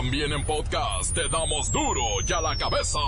[0.00, 2.98] También en podcast te damos duro y a la cabeza.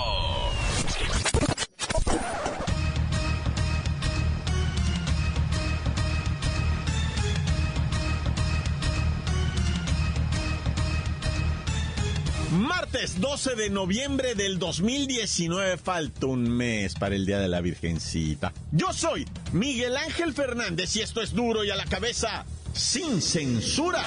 [12.51, 18.53] Martes 12 de noviembre del 2019, falta un mes para el Día de la Virgencita.
[18.71, 24.05] Yo soy Miguel Ángel Fernández y esto es duro y a la cabeza, sin censura.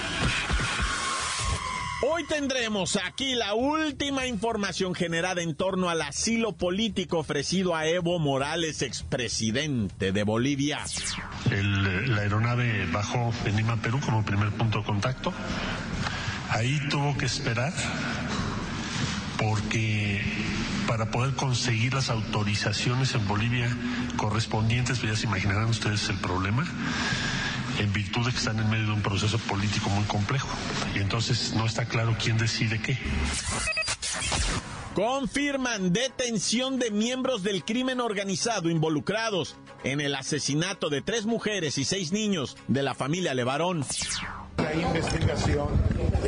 [2.07, 8.19] Hoy tendremos aquí la última información generada en torno al asilo político ofrecido a Evo
[8.19, 10.85] Morales, expresidente de Bolivia.
[11.49, 15.33] la aeronave bajó en Lima, Perú, como primer punto de contacto.
[16.51, 17.73] Ahí tuvo que esperar
[19.39, 20.21] porque
[20.87, 23.75] para poder conseguir las autorizaciones en Bolivia
[24.15, 26.65] correspondientes, pues ya se imaginarán ustedes el problema,
[27.79, 30.47] en virtud de que están en medio de un proceso político muy complejo.
[30.95, 32.97] Y entonces no está claro quién decide qué.
[34.93, 41.83] Confirman detención de miembros del crimen organizado involucrados en el asesinato de tres mujeres y
[41.83, 43.85] seis niños de la familia Levarón.
[44.57, 45.67] La investigación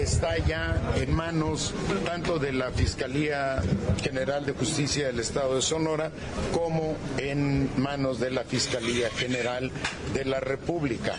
[0.07, 1.73] está ya en manos
[2.05, 3.61] tanto de la Fiscalía
[4.01, 6.11] General de Justicia del Estado de Sonora
[6.53, 9.69] como en manos de la Fiscalía General
[10.13, 11.13] de la República.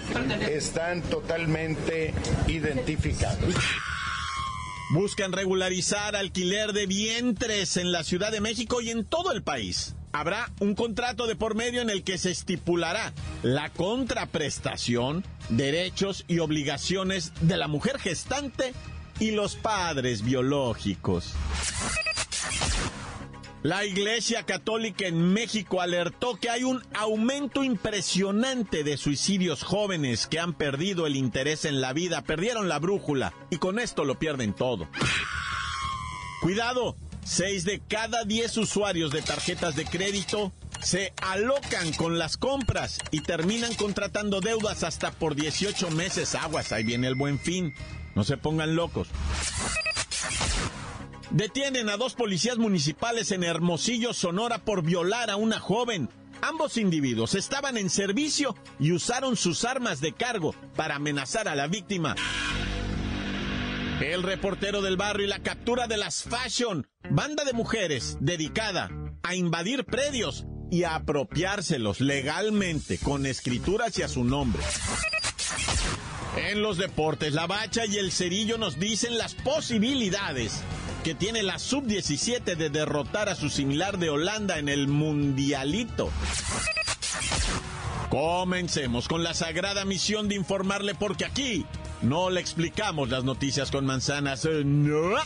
[0.50, 2.14] Están totalmente
[2.46, 3.54] identificados.
[4.94, 9.94] Buscan regularizar alquiler de vientres en la Ciudad de México y en todo el país
[10.12, 16.38] habrá un contrato de por medio en el que se estipulará la contraprestación, derechos y
[16.38, 18.74] obligaciones de la mujer gestante
[19.20, 21.34] y los padres biológicos.
[23.64, 30.38] La Iglesia Católica en México alertó que hay un aumento impresionante de suicidios jóvenes que
[30.38, 34.52] han perdido el interés en la vida, perdieron la brújula y con esto lo pierden
[34.52, 34.86] todo.
[36.40, 36.96] Cuidado,
[37.28, 43.20] Seis de cada diez usuarios de tarjetas de crédito se alocan con las compras y
[43.20, 46.34] terminan contratando deudas hasta por 18 meses.
[46.34, 47.74] Aguas, ahí viene el buen fin.
[48.14, 49.08] No se pongan locos.
[51.28, 56.08] Detienen a dos policías municipales en Hermosillo, Sonora, por violar a una joven.
[56.40, 61.66] Ambos individuos estaban en servicio y usaron sus armas de cargo para amenazar a la
[61.66, 62.14] víctima.
[64.00, 68.90] El reportero del barrio y la captura de las Fashion, banda de mujeres dedicada
[69.24, 74.62] a invadir predios y a apropiárselos legalmente con escrituras y a su nombre.
[76.36, 80.62] En los deportes, la bacha y el cerillo nos dicen las posibilidades
[81.02, 86.10] que tiene la sub-17 de derrotar a su similar de Holanda en el Mundialito.
[88.10, 91.66] Comencemos con la sagrada misión de informarle porque aquí
[92.02, 94.44] no le explicamos las noticias con manzanas.
[94.44, 95.16] Eh, no.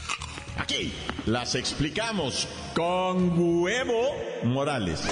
[0.59, 0.93] Aquí
[1.27, 4.11] las explicamos con huevo
[4.45, 5.03] Morales.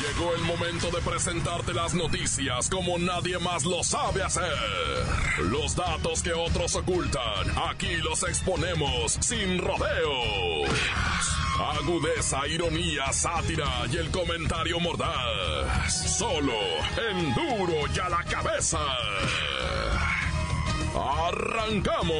[0.00, 4.52] Llegó el momento de presentarte las noticias como nadie más lo sabe hacer.
[5.50, 10.70] Los datos que otros ocultan, aquí los exponemos sin rodeos.
[11.58, 16.18] Agudeza, ironía, sátira y el comentario mordaz.
[16.18, 16.52] Solo
[17.10, 18.78] en duro y a la cabeza.
[20.96, 22.16] ¡Arrancamos!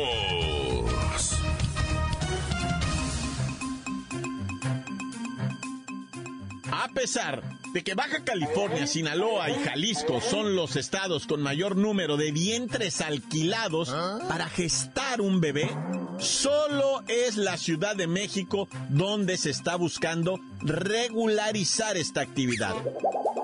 [6.70, 7.42] A pesar
[7.72, 13.00] de que Baja California, Sinaloa y Jalisco son los estados con mayor número de vientres
[13.00, 13.94] alquilados
[14.28, 15.70] para gestar un bebé,
[16.18, 22.74] solo es la Ciudad de México donde se está buscando regularizar esta actividad.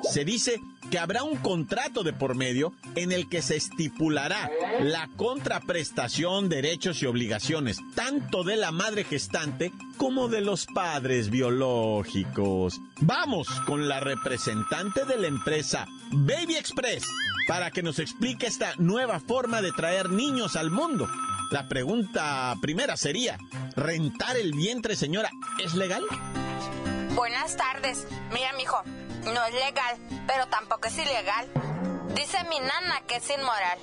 [0.03, 0.61] Se dice
[0.93, 7.03] que habrá un contrato de por medio en el que se estipulará la contraprestación, derechos
[7.03, 12.79] y obligaciones, tanto de la madre gestante como de los padres biológicos.
[13.01, 17.07] Vamos con la representante de la empresa Baby Express
[17.49, 21.09] para que nos explique esta nueva forma de traer niños al mundo.
[21.51, 23.39] La pregunta primera sería,
[23.77, 26.03] ¿rentar el vientre, señora, es legal?
[27.15, 28.07] Buenas tardes.
[28.33, 28.83] Mira, mijo,
[29.25, 29.97] no es legal,
[30.27, 31.49] pero tampoco es ilegal.
[32.15, 33.79] Dice mi nana que es inmoral.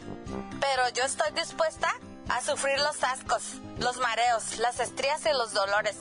[0.59, 1.89] Pero yo estoy dispuesta
[2.29, 5.97] a sufrir los ascos, los mareos, las estrías y los dolores.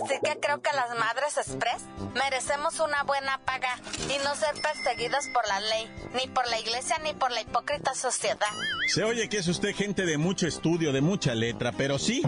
[0.00, 1.82] Así que creo que las madres express
[2.14, 3.76] merecemos una buena paga
[4.08, 7.94] y no ser perseguidas por la ley, ni por la iglesia, ni por la hipócrita
[7.94, 8.46] sociedad.
[8.86, 12.22] Se oye que es usted gente de mucho estudio, de mucha letra, pero sí,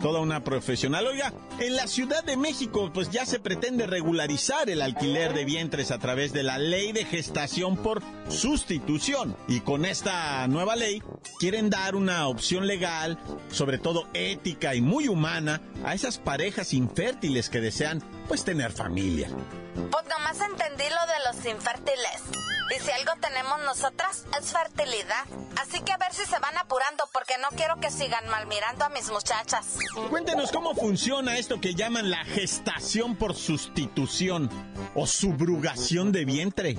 [0.00, 1.06] toda una profesional.
[1.06, 5.90] Oiga, en la Ciudad de México, pues ya se pretende regularizar el alquiler de vientres
[5.90, 9.36] a través de la ley de gestación por sustitución.
[9.48, 11.02] Y con esta nueva ley,
[11.38, 13.18] quieren dar una opción legal,
[13.50, 19.28] sobre todo ética y muy humana, a esas parejas infértiles que desean pues tener familia.
[19.74, 22.57] Pues nomás entendí lo de los infértiles.
[22.70, 25.24] Y si algo tenemos nosotras es fertilidad.
[25.60, 28.84] Así que a ver si se van apurando porque no quiero que sigan mal mirando
[28.84, 29.78] a mis muchachas.
[30.10, 34.50] Cuéntenos cómo funciona esto que llaman la gestación por sustitución
[34.94, 36.74] o subrugación de vientre.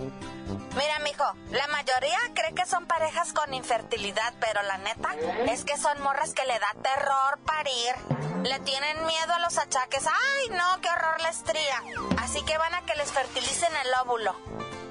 [0.75, 5.15] Mira, mijo, la mayoría cree que son parejas con infertilidad, pero la neta
[5.47, 7.95] es que son morras que le da terror parir.
[8.43, 10.05] Le tienen miedo a los achaques.
[10.05, 10.81] ¡Ay, no!
[10.81, 11.83] ¡Qué horror la estría!
[12.19, 14.35] Así que van a que les fertilicen el óvulo.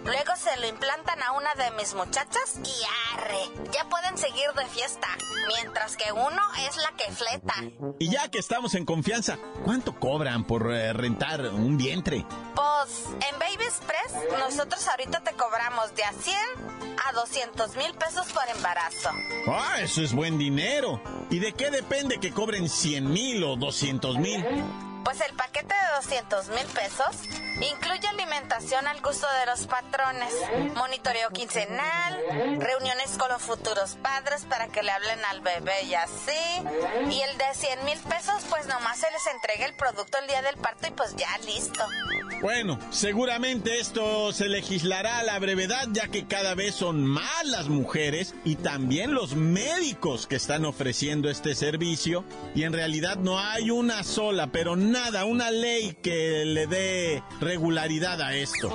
[0.08, 4.64] Luego se lo implantan a una de mis muchachas y arre, ya pueden seguir de
[4.64, 5.06] fiesta,
[5.48, 7.54] mientras que uno es la que fleta.
[7.98, 12.24] Y ya que estamos en confianza, ¿cuánto cobran por eh, rentar un vientre?
[12.54, 16.36] Pues en Baby Express nosotros ahorita te cobramos de a 100
[17.06, 19.10] a 200 mil pesos por embarazo.
[19.46, 21.02] Ah, eso es buen dinero.
[21.28, 24.42] ¿Y de qué depende que cobren 100 mil o 200 mil?
[25.08, 27.16] Pues el paquete de 200 mil pesos
[27.62, 30.34] incluye alimentación al gusto de los patrones,
[30.76, 37.10] monitoreo quincenal, reuniones con los futuros padres para que le hablen al bebé y así.
[37.10, 40.42] Y el de 100 mil pesos, pues nomás se les entrega el producto el día
[40.42, 41.86] del parto y pues ya listo.
[42.42, 47.68] Bueno, seguramente esto se legislará a la brevedad ya que cada vez son más las
[47.68, 53.70] mujeres y también los médicos que están ofreciendo este servicio y en realidad no hay
[53.70, 58.68] una sola, pero nada, una ley que le dé regularidad a esto.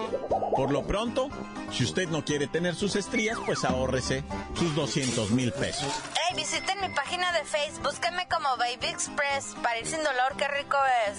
[0.55, 1.29] Por lo pronto,
[1.71, 4.23] si usted no quiere tener sus estrías, pues ahórrese
[4.57, 5.91] sus 200 mil pesos.
[6.15, 10.47] Hey, visiten mi página de Facebook, búsquenme como Baby Express para ir sin dolor, qué
[10.47, 10.77] rico
[11.07, 11.17] es.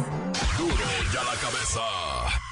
[0.58, 2.44] Duro ya la cabeza.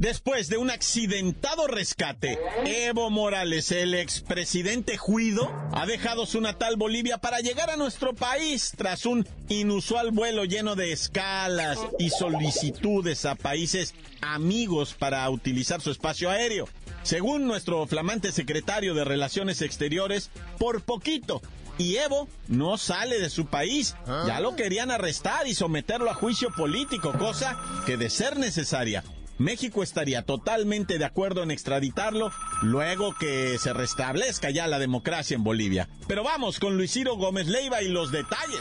[0.00, 7.18] Después de un accidentado rescate, Evo Morales, el expresidente Juido, ha dejado su natal Bolivia
[7.18, 13.34] para llegar a nuestro país tras un inusual vuelo lleno de escalas y solicitudes a
[13.34, 16.66] países amigos para utilizar su espacio aéreo.
[17.02, 21.42] Según nuestro flamante secretario de Relaciones Exteriores, por poquito
[21.76, 23.94] y Evo no sale de su país.
[24.26, 29.04] Ya lo querían arrestar y someterlo a juicio político, cosa que de ser necesaria,
[29.40, 35.42] México estaría totalmente de acuerdo en extraditarlo luego que se restablezca ya la democracia en
[35.42, 35.88] Bolivia.
[36.06, 38.60] Pero vamos con Luis Ciro Gómez Leiva y los detalles.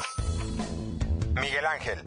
[1.34, 2.00] Miguel Ángel,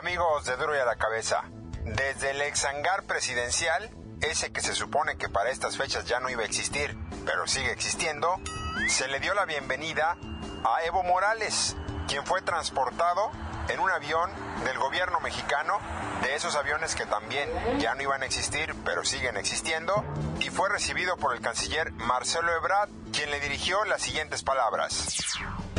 [0.00, 1.42] amigos de Duro a la Cabeza,
[1.84, 3.90] desde el ex hangar presidencial,
[4.20, 6.96] ese que se supone que para estas fechas ya no iba a existir,
[7.26, 8.40] pero sigue existiendo,
[8.86, 10.16] se le dio la bienvenida
[10.64, 11.76] a Evo Morales,
[12.06, 13.32] quien fue transportado
[13.68, 14.30] en un avión
[14.64, 15.78] del gobierno mexicano,
[16.22, 17.48] de esos aviones que también
[17.78, 20.04] ya no iban a existir, pero siguen existiendo,
[20.40, 25.16] y fue recibido por el canciller Marcelo Ebrard, quien le dirigió las siguientes palabras.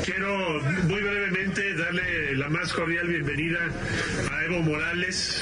[0.03, 3.59] Quiero muy brevemente darle la más cordial bienvenida
[4.31, 5.41] a Evo Morales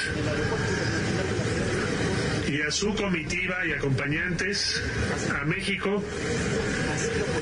[2.66, 4.82] a su comitiva y acompañantes
[5.40, 6.02] a México.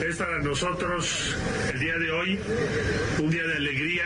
[0.06, 1.37] Es para nosotros
[1.72, 2.38] el día de hoy
[3.19, 4.05] un día de alegría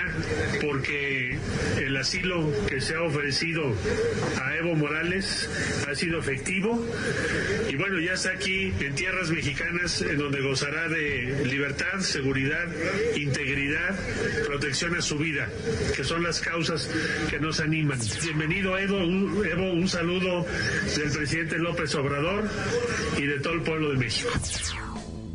[0.61, 1.39] porque
[1.81, 3.75] el asilo que se ha ofrecido
[4.41, 5.49] a Evo Morales
[5.89, 6.85] ha sido efectivo
[7.69, 12.67] y bueno, ya está aquí en tierras mexicanas en donde gozará de libertad, seguridad,
[13.17, 13.99] integridad,
[14.47, 15.49] protección a su vida,
[15.95, 16.91] que son las causas
[17.31, 17.99] que nos animan.
[18.23, 20.47] Bienvenido Evo, un, Evo, un saludo
[21.05, 22.49] del presidente López Obrador
[23.19, 24.31] y de todo el pueblo de México.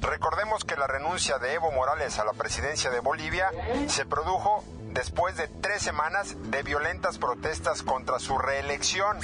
[0.01, 3.51] Recordemos que la renuncia de Evo Morales a la presidencia de Bolivia
[3.88, 9.17] se produjo después de tres semanas de violentas protestas contra su reelección,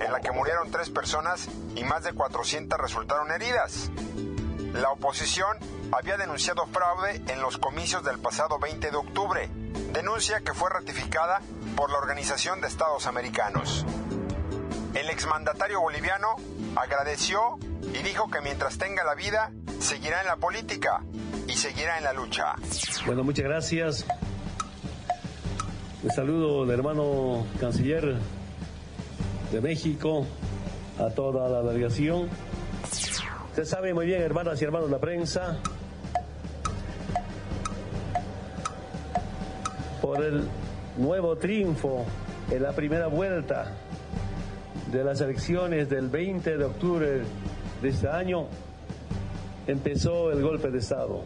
[0.00, 3.90] en la que murieron tres personas y más de 400 resultaron heridas.
[4.74, 5.56] La oposición
[5.90, 9.50] había denunciado fraude en los comicios del pasado 20 de octubre,
[9.92, 11.40] denuncia que fue ratificada
[11.74, 13.84] por la Organización de Estados Americanos.
[14.98, 16.34] El exmandatario boliviano
[16.74, 17.56] agradeció
[17.94, 21.04] y dijo que mientras tenga la vida, seguirá en la política
[21.46, 22.56] y seguirá en la lucha.
[23.06, 24.04] Bueno, muchas gracias.
[26.02, 28.16] Un saludo al hermano canciller
[29.52, 30.26] de México,
[30.98, 32.28] a toda la delegación.
[33.50, 35.58] Usted sabe muy bien, hermanas y hermanos de la prensa,
[40.02, 40.48] por el
[40.96, 42.04] nuevo triunfo
[42.50, 43.76] en la primera vuelta
[44.92, 47.22] de las elecciones del 20 de octubre
[47.82, 48.46] de este año,
[49.66, 51.24] empezó el golpe de Estado.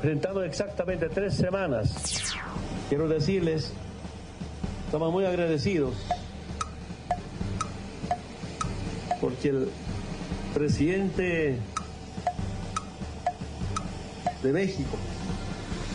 [0.00, 2.34] Presentado exactamente tres semanas,
[2.90, 3.72] quiero decirles,
[4.84, 5.94] estamos muy agradecidos
[9.20, 9.70] porque el
[10.52, 11.58] presidente
[14.42, 14.98] de México,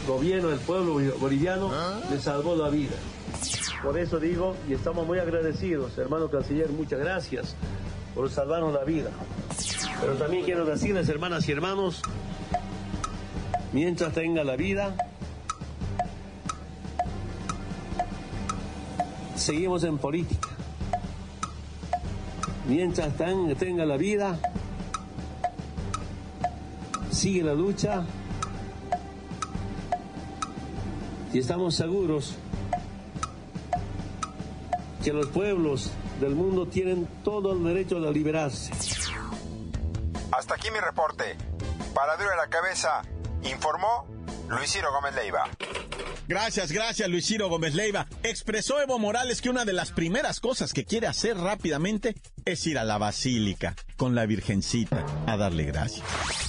[0.08, 1.72] gobierno del pueblo boliviano,
[2.10, 2.96] le salvó la vida.
[3.84, 7.56] Por eso digo, y estamos muy agradecidos, hermano canciller, muchas gracias
[8.14, 9.10] por salvarnos la vida.
[10.02, 12.02] Pero también quiero decirles, hermanas y hermanos,
[13.72, 14.96] mientras tenga la vida,
[19.36, 20.50] seguimos en política.
[22.68, 23.14] Mientras
[23.58, 24.38] tenga la vida,
[27.10, 28.04] sigue la lucha
[31.34, 32.36] y estamos seguros
[35.04, 38.72] que los pueblos del mundo tienen todo el derecho de liberarse.
[40.32, 41.36] Hasta aquí mi reporte.
[41.94, 43.02] Para duro de la cabeza,
[43.44, 44.08] informó
[44.48, 45.50] Luis Ciro Gómez Leiva.
[46.28, 48.08] Gracias, gracias Luis Ciro Gómez Leiva.
[48.22, 52.16] Expresó Evo Morales que una de las primeras cosas que quiere hacer rápidamente
[52.46, 56.49] es ir a la basílica con la Virgencita a darle gracias.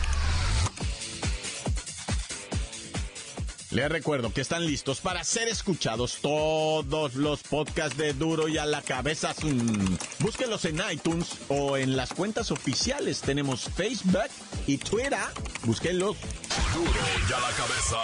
[3.71, 8.65] Les recuerdo que están listos para ser escuchados todos los podcasts de Duro y a
[8.65, 9.33] la cabeza.
[10.19, 13.21] Búsquenlos en iTunes o en las cuentas oficiales.
[13.21, 14.19] Tenemos Facebook
[14.67, 15.13] y Twitter.
[15.63, 16.17] Búsquenlos.
[16.73, 16.91] Duro
[17.29, 17.97] y a la cabeza.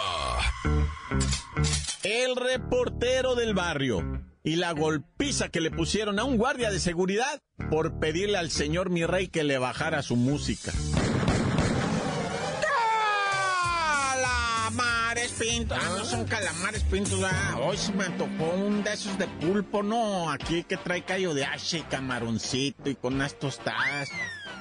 [2.03, 4.01] El reportero del barrio
[4.43, 8.89] y la golpiza que le pusieron a un guardia de seguridad por pedirle al señor
[8.89, 10.71] mi rey que le bajara su música.
[15.39, 15.77] Pintos.
[15.81, 17.19] Ah, no son calamares pintos.
[17.23, 20.29] Ah, hoy se me tocó un de esos de pulpo, no.
[20.29, 24.09] Aquí que trae callo de hache y camaroncito y con unas tostadas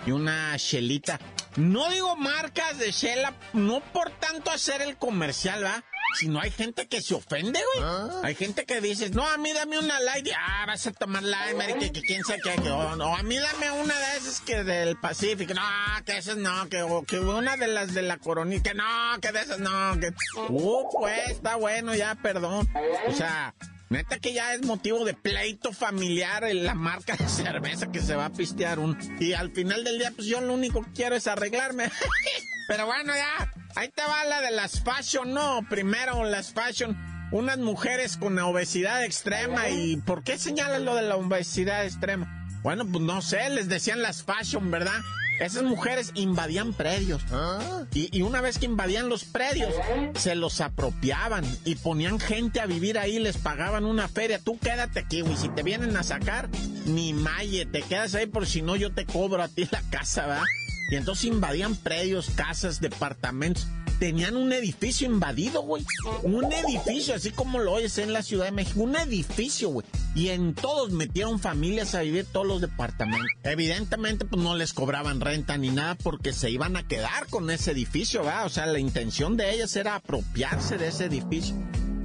[0.06, 1.18] y una chelita.
[1.56, 5.82] No digo marcas de chela, no por tanto hacer el comercial, ¿va?
[6.18, 7.86] Si no hay gente que se ofende, güey.
[7.86, 8.20] Ah.
[8.22, 10.28] Hay gente que dice, no, a mí dame una light.
[10.36, 12.70] Ah, vas a tomar light, que, que quién sabe qué.
[12.70, 15.54] o, a mí dame una de esas que del Pacífico.
[15.54, 15.62] No,
[16.04, 18.70] que esas no, que, que una de las de la coronita.
[18.70, 20.00] Que no, que de esas no.
[20.00, 20.12] Que...
[20.48, 22.68] Uh, pues, está bueno, ya, perdón.
[23.08, 23.54] O sea,
[23.88, 28.16] Neta que ya es motivo de pleito familiar en la marca de cerveza que se
[28.16, 28.98] va a pistear un.
[29.20, 31.90] Y al final del día, pues yo lo único que quiero es arreglarme.
[32.68, 36.96] Pero bueno, ya, ahí te va la de las fashion, no, primero las fashion.
[37.32, 42.48] Unas mujeres con obesidad extrema y ¿por qué señalan lo de la obesidad extrema?
[42.62, 45.00] Bueno, pues no sé, les decían las fashion, ¿verdad?
[45.40, 47.22] Esas mujeres invadían predios.
[47.30, 47.84] ¿Ah?
[47.92, 49.74] Y, una vez que invadían los predios,
[50.14, 54.38] se los apropiaban y ponían gente a vivir ahí, les pagaban una feria.
[54.38, 55.36] Tú quédate aquí, güey.
[55.36, 56.48] Si te vienen a sacar,
[56.86, 60.26] ni malle, te quedas ahí por si no yo te cobro a ti la casa,
[60.26, 60.44] ¿verdad?
[60.90, 63.66] Y entonces invadían predios, casas, departamentos.
[63.98, 65.84] Tenían un edificio invadido, güey.
[66.22, 68.82] Un edificio, así como lo oyes en la Ciudad de México.
[68.82, 69.86] Un edificio, güey.
[70.14, 73.26] Y en todos metieron familias a vivir todos los departamentos.
[73.42, 77.70] Evidentemente, pues no les cobraban renta ni nada porque se iban a quedar con ese
[77.72, 78.46] edificio, ¿verdad?
[78.46, 81.56] O sea, la intención de ellas era apropiarse de ese edificio.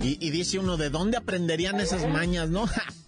[0.01, 2.69] Y, y dice uno, ¿de dónde aprenderían esas mañas, no?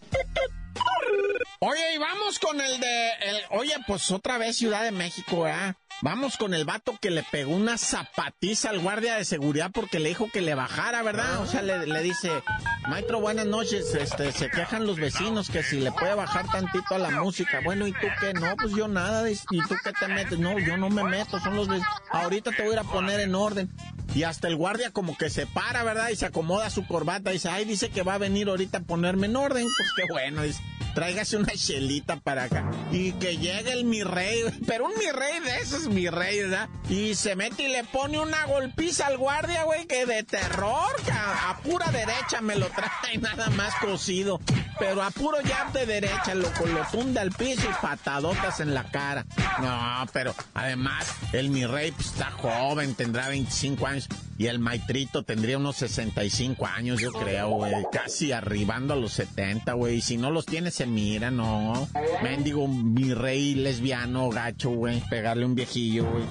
[1.66, 3.10] Oye, y vamos con el de.
[3.22, 5.74] El, oye, pues otra vez Ciudad de México, ¿eh?
[6.02, 10.10] Vamos con el vato que le pegó una zapatiza al guardia de seguridad porque le
[10.10, 11.40] dijo que le bajara, ¿verdad?
[11.42, 12.30] O sea, le, dice,
[12.90, 16.98] maestro, buenas noches, este, se quejan los vecinos que si le puede bajar tantito a
[16.98, 17.62] la música.
[17.64, 18.34] Bueno, ¿y tú qué?
[18.34, 20.40] No, pues yo nada, ¿y tú qué te metes?
[20.40, 21.88] No, yo no me meto, son los vecinos.
[22.12, 23.72] Ahorita te voy a ir a poner en orden.
[24.14, 26.10] Y hasta el guardia como que se para, ¿verdad?
[26.10, 28.82] Y se acomoda su corbata y dice, ay, dice que va a venir ahorita a
[28.82, 29.64] ponerme en orden.
[29.64, 30.62] Pues qué bueno, dice
[30.94, 32.70] tráigase una chelita para acá.
[32.92, 36.70] Y que llegue el mi rey, pero un mi rey de esos mi rey, ¿verdad?
[36.90, 41.58] Y se mete y le pone una golpiza al guardia, güey, que de terror, a,
[41.64, 44.40] pura derecha me lo trae nada más cocido.
[44.80, 48.84] Pero a puro ya de derecha, lo, lo funda al piso y patadotas en la
[48.86, 49.26] cara.
[49.62, 54.10] No, pero además, el mi rey pues, está joven, tendrá 25 años.
[54.38, 57.74] Y el Maitrito tendría unos 65 años, yo creo, güey.
[57.92, 60.02] Casi arribando a los 70, güey.
[60.02, 61.88] Si no los tiene, se mira, no.
[62.24, 65.02] Mendigo, mi rey lesbiano, gacho, güey.
[65.10, 66.24] Pegarle un viejillo, güey.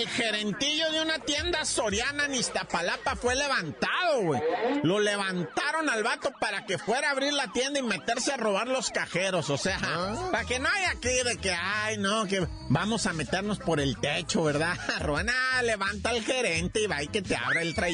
[0.00, 4.40] El gerentillo de una tienda soriana en Iztapalapa fue levantado, güey.
[4.82, 8.66] Lo levantaron al vato para que fuera a abrir la tienda y meterse a robar
[8.66, 9.50] los cajeros.
[9.50, 10.28] O sea, ah.
[10.30, 13.98] para que no haya aquí de que, ay, no, que vamos a meternos por el
[13.98, 14.74] techo, ¿verdad?
[15.00, 17.92] Ruana, levanta al gerente y va y que te abra el trae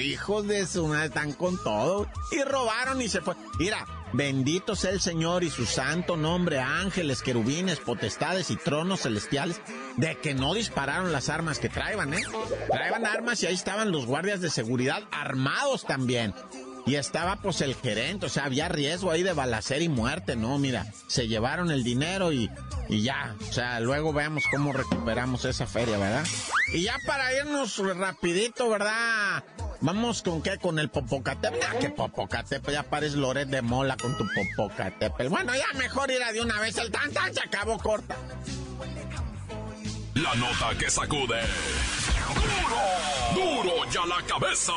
[0.00, 2.10] Hijos de su madre, están con todo.
[2.32, 3.36] Y robaron y se fue.
[3.60, 3.86] Mira,
[4.16, 9.60] Bendito sea el Señor y su santo nombre, ángeles, querubines, potestades y tronos celestiales,
[9.98, 12.22] de que no dispararon las armas que traían, ¿eh?
[12.70, 16.32] Traían armas y ahí estaban los guardias de seguridad armados también.
[16.86, 20.56] Y estaba pues el gerente, o sea, había riesgo ahí de balacer y muerte, ¿no?
[20.56, 22.48] Mira, se llevaron el dinero y,
[22.88, 26.24] y ya, o sea, luego veamos cómo recuperamos esa feria, ¿verdad?
[26.72, 29.42] Y ya para irnos rapidito, ¿verdad?
[29.80, 31.66] Vamos con qué, con el Popocatépetl.
[31.68, 34.24] Ah, que Popocatépetl, ya pares Loret de Mola con tu
[34.56, 35.28] Popocatépetl.
[35.28, 38.16] Bueno, ya mejor ir a de una vez el tan tan se acabó corta.
[40.14, 41.40] La nota que sacude.
[43.34, 43.62] ¡Duro!
[43.64, 44.72] ¡Duro ya la cabeza!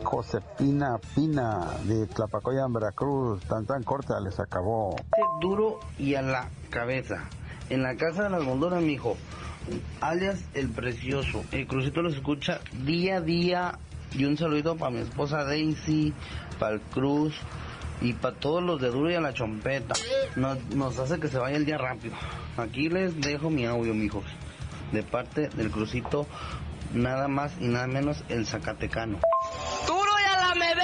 [0.03, 3.45] Josefina Pina de Tlapacoya, Veracruz.
[3.45, 4.97] Tan tan corta les acabó.
[5.41, 7.29] Duro y a la cabeza.
[7.71, 9.17] En la casa de las mondonas, mijo.
[10.01, 11.45] Alias el precioso.
[11.53, 13.79] El crucito los escucha día a día.
[14.11, 16.13] Y un saludito para mi esposa Daisy,
[16.59, 17.35] para el Cruz,
[18.01, 19.95] y para todos los de duro y a la chompeta.
[20.37, 22.15] Nos, hace que se vaya el día rápido.
[22.57, 24.25] Aquí les dejo mi audio, mijos.
[24.93, 26.27] De parte del crucito,
[26.93, 29.19] nada más y nada menos el Zacatecano.
[29.87, 30.75] ¡Duro y a la me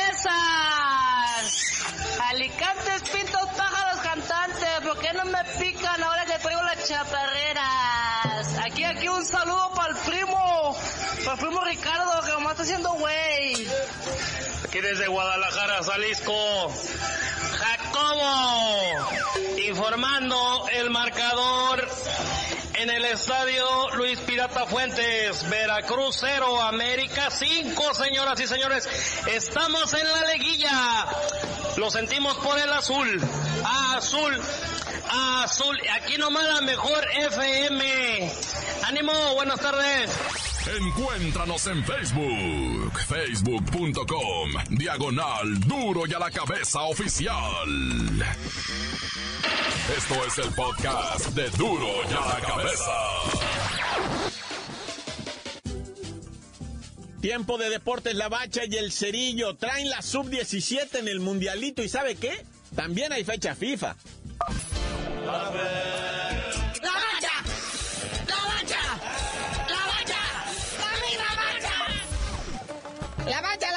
[2.31, 8.59] Alicantes, pintos, pájaros, cantantes, ¿por qué no me pican ahora que traigo las chaparreras?
[8.65, 10.77] Aquí, aquí un saludo para el primo,
[11.25, 13.60] para el primo Ricardo, que nomás está haciendo güey.
[14.65, 16.73] Aquí desde Guadalajara, Jalisco.
[17.59, 19.09] Jacobo,
[19.67, 21.89] informando el marcador
[22.75, 28.89] en el estadio Luis Pirata Fuentes, Veracruz 0, América 5, señoras y señores.
[29.27, 31.07] Estamos en la leguilla.
[31.77, 33.21] Lo sentimos por el azul.
[33.97, 34.41] Azul.
[35.43, 35.81] Azul.
[35.95, 38.33] Aquí nomás la mejor FM.
[38.85, 40.11] Ánimo, buenas tardes.
[40.67, 47.35] Encuéntranos en Facebook, facebook.com, diagonal duro y a la cabeza oficial.
[49.97, 52.93] Esto es el podcast de duro y a la cabeza.
[57.23, 61.89] Tiempo de deportes, la bacha y el cerillo traen la sub-17 en el mundialito y
[61.89, 62.45] ¿sabe qué?
[62.77, 63.97] También hay fecha FIFA.
[73.31, 73.70] La mancha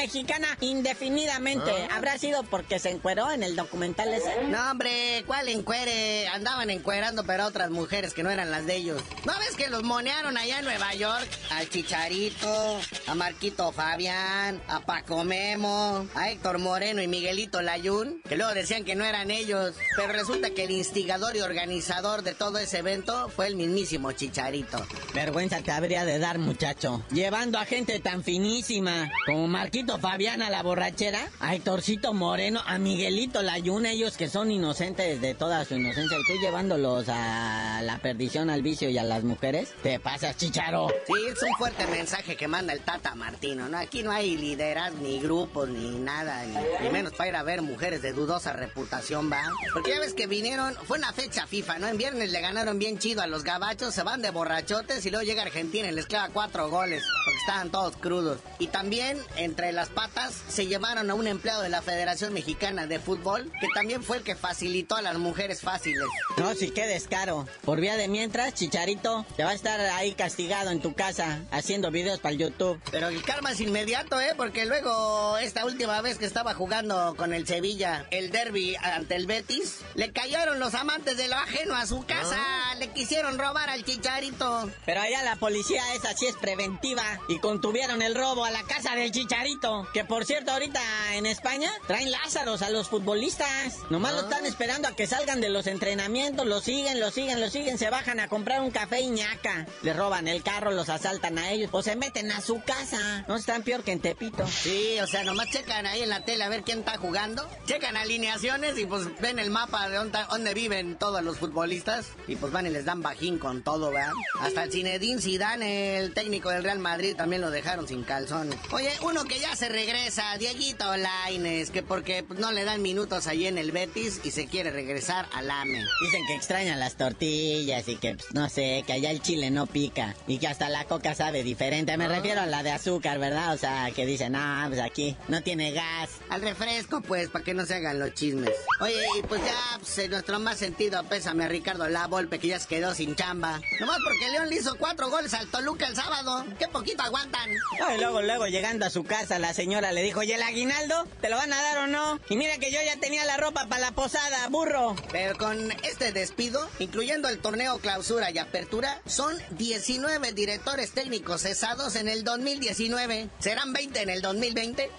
[0.00, 1.70] mexicana indefinidamente.
[1.90, 1.96] ¿Ah?
[1.96, 4.44] ¿Habrá sido porque se encueró en el documental ese?
[4.44, 6.26] No, hombre, ¿cuál encuere?
[6.28, 9.02] Andaban encuerando, pero otras mujeres que no eran las de ellos.
[9.26, 11.28] ¿No ves que los monearon allá en Nueva York?
[11.50, 18.36] Al Chicharito, a Marquito Fabián, a Paco Memo, a Héctor Moreno y Miguelito Layún, que
[18.36, 19.74] luego decían que no eran ellos.
[19.96, 24.82] Pero resulta que el instigador y organizador de todo ese evento fue el mismísimo Chicharito.
[25.12, 27.04] Vergüenza te habría de dar, muchacho.
[27.10, 32.78] Llevando a gente tan finísima como Marquito Fabián a la borrachera, a Héctorcito Moreno, a
[32.78, 37.98] Miguelito Layuna, ellos que son inocentes de toda su inocencia, y tú llevándolos a la
[37.98, 40.88] perdición, al vicio y a las mujeres, te pasas, chicharo.
[41.06, 43.78] Sí, es un fuerte mensaje que manda el Tata Martino, ¿no?
[43.78, 48.02] Aquí no hay liderazgo, ni grupos, ni nada, ni, menos para ir a ver mujeres
[48.02, 49.42] de dudosa reputación, ¿va?
[49.72, 51.88] Porque ya ves que vinieron, fue una fecha FIFA, ¿no?
[51.88, 55.24] En viernes le ganaron bien chido a los gabachos, se van de borrachotes y luego
[55.24, 58.38] llega Argentina y les clava cuatro goles, porque estaban todos crudos.
[58.58, 62.98] Y también entre las patas se llevaron a un empleado de la Federación Mexicana de
[62.98, 66.04] Fútbol, que también fue el que facilitó a las mujeres fáciles.
[66.36, 67.48] No, sí, qué descaro.
[67.64, 71.90] Por vía de mientras, Chicharito, te va a estar ahí castigado en tu casa, haciendo
[71.90, 72.78] videos para el YouTube.
[72.90, 74.34] Pero el karma es inmediato, ¿eh?
[74.36, 79.26] Porque luego, esta última vez que estaba jugando con el Sevilla, el derby ante el
[79.26, 82.36] Betis, le cayeron los amantes de lo ajeno a su casa.
[82.38, 82.74] Ah.
[82.78, 84.70] Le quisieron robar al Chicharito.
[84.86, 88.94] Pero allá la policía esa sí es preventiva y contuvieron el robo a la casa
[88.94, 89.69] del Chicharito.
[89.92, 90.80] Que por cierto ahorita
[91.14, 93.78] en España traen Lázaros a los futbolistas.
[93.90, 97.50] Nomás lo están esperando a que salgan de los entrenamientos, lo siguen, lo siguen, lo
[97.50, 99.66] siguen, se bajan a comprar un café y ñaca.
[99.82, 103.24] Le roban el carro, los asaltan a ellos, o se meten a su casa.
[103.28, 104.46] No están peor que en Tepito.
[104.46, 107.48] Sí, o sea, nomás checan ahí en la tele a ver quién está jugando.
[107.66, 112.06] Checan alineaciones y pues ven el mapa de dónde, dónde viven todos los futbolistas.
[112.26, 114.12] Y pues van y les dan bajín con todo, ¿verdad?
[114.40, 118.50] Hasta el Zinedine Zidane, el técnico del Real Madrid, también lo dejaron sin calzón.
[118.72, 123.46] Oye, uno que ya se regresa, Dieguito Laines, que porque no le dan minutos ahí
[123.46, 125.84] en el Betis y se quiere regresar al AME.
[126.00, 129.66] Dicen que extrañan las tortillas y que, pues, no sé, que allá el chile no
[129.66, 131.94] pica y que hasta la coca sabe diferente.
[131.98, 133.52] Me refiero a la de azúcar, ¿verdad?
[133.52, 136.08] O sea, que dicen, ah, pues aquí no tiene gas.
[136.30, 138.54] Al refresco, pues, para que no se hagan los chismes.
[138.80, 142.48] Oye, y pues ya, pues, en nuestro más sentido, pésame a Ricardo La Volpe, que
[142.48, 143.60] ya se quedó sin chamba.
[143.78, 146.46] Nomás porque León le hizo cuatro goles al Toluca el sábado.
[146.58, 147.50] Qué poquito aguantan.
[147.50, 151.06] y luego, luego, llegando a su casa, la señora le dijo, ¿y el aguinaldo?
[151.20, 152.20] ¿Te lo van a dar o no?
[152.28, 154.96] Y mira que yo ya tenía la ropa para la posada, burro.
[155.12, 161.96] Pero con este despido, incluyendo el torneo clausura y apertura, son 19 directores técnicos cesados
[161.96, 163.28] en el 2019.
[163.38, 164.90] ¿Serán 20 en el 2020?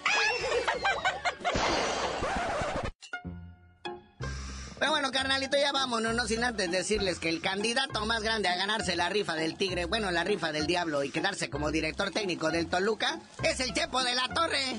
[4.81, 8.55] Pero bueno, carnalito, ya vámonos, no sin antes decirles que el candidato más grande a
[8.55, 12.49] ganarse la rifa del Tigre, bueno, la rifa del Diablo y quedarse como director técnico
[12.49, 14.77] del Toluca, es el Chepo de la Torre.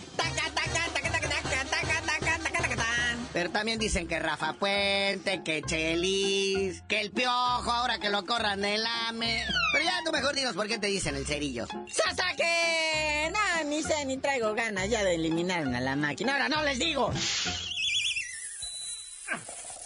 [3.32, 8.60] Pero también dicen que Rafa Puente, que Chelis, que el Piojo, ahora que lo corran
[8.60, 9.44] del AME.
[9.72, 11.68] Pero ya tú mejor dinos por qué te dicen el cerillo.
[11.88, 13.30] ¡Sasaque!
[13.32, 16.32] No, ni sé, ni traigo ganas ya de eliminar a la máquina.
[16.32, 17.12] Ahora no les digo.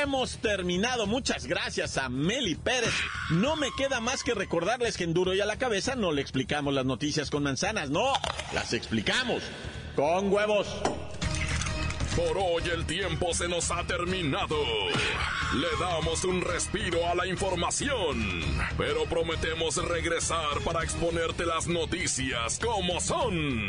[0.00, 1.06] hemos terminado.
[1.06, 2.94] Muchas gracias a Meli Pérez.
[3.30, 6.22] No me queda más que recordarles que en Duro y a la cabeza no le
[6.22, 8.12] explicamos las noticias con manzanas, no,
[8.52, 9.42] las explicamos
[9.96, 10.66] con huevos.
[12.16, 14.56] Por hoy el tiempo se nos ha terminado.
[15.54, 18.42] Le damos un respiro a la información,
[18.76, 23.68] pero prometemos regresar para exponerte las noticias como son.